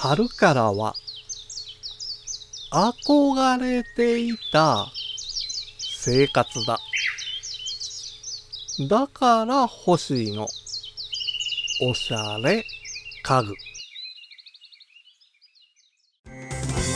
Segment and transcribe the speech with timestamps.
[0.00, 0.94] 春からは
[2.70, 4.86] 憧れていた
[5.76, 6.78] 生活だ。
[8.88, 10.46] だから欲しいの。
[11.82, 12.64] おしゃれ
[13.24, 13.54] 家具。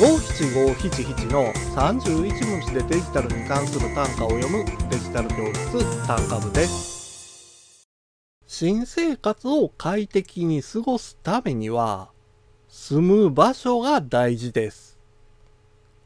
[0.00, 7.84] 五七五七七の31文字でデジタルに関する単価を読むデジタル教室単価部です。
[8.46, 12.11] 新生活を快適に過ごすためには
[12.74, 14.96] 住む場所が大事です。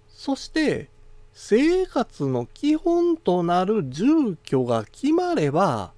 [0.09, 0.91] そして
[1.33, 5.93] 生活の基本となる住居が決まれば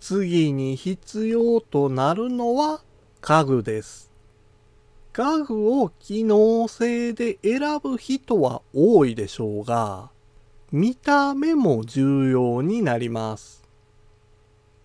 [0.00, 2.80] 次に必要となるのは
[3.20, 4.10] 家具です。
[5.12, 10.08] 家具を機能性で選ぶ人は多いでしょうが、
[10.72, 13.62] 見た目も重要になります。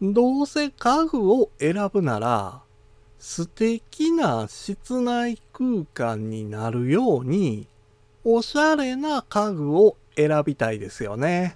[0.01, 2.62] どうせ家具を選ぶなら、
[3.25, 7.67] 素敵な室内空間になるように、
[8.25, 11.55] おしゃれな家具を選びたいですよね。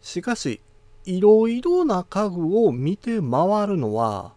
[0.00, 0.60] しかし、
[1.06, 4.34] いろいろな家具を見て回るのは、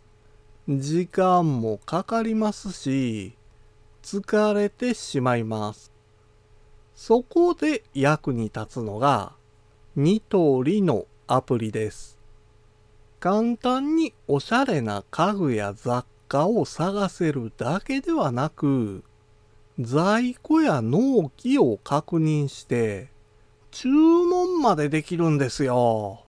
[0.67, 3.35] 時間もかかりますし、
[4.01, 5.91] 疲れてしまいます。
[6.95, 9.33] そこで役に立つのが、
[9.95, 12.16] ニトリのアプリです。
[13.19, 19.03] 簡単におしゃれな家具や雑貨を探せるだけではなく、
[19.79, 23.09] 在庫や納期を確認して、
[23.71, 26.25] 注文までできるんですよ。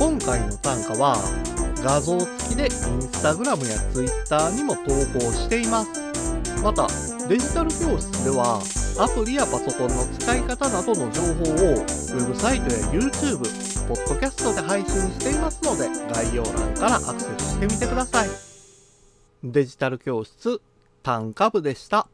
[0.00, 1.16] 今回の単価は、
[1.76, 2.70] 画像付きでイン
[3.02, 4.82] スタグラムやツイッターにも投
[5.18, 5.90] 稿しています。
[6.62, 6.88] また、
[7.28, 8.60] デジタル教室では、
[8.98, 18.28] アプリやパソコンの使い方などの情報を、ウェブサイトや YouTube、ポッドキャストで配信していますので、概要欄からアクセスしてみてください。
[19.42, 20.60] デジタル教室、
[21.02, 22.06] 単価部でした。